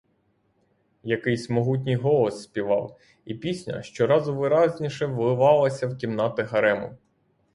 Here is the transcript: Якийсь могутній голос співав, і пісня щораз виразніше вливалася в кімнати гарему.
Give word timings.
Якийсь 1.03 1.49
могутній 1.49 1.95
голос 1.95 2.43
співав, 2.43 2.97
і 3.25 3.35
пісня 3.35 3.81
щораз 3.81 4.27
виразніше 4.29 5.05
вливалася 5.05 5.87
в 5.87 5.97
кімнати 5.97 6.43
гарему. 6.43 6.97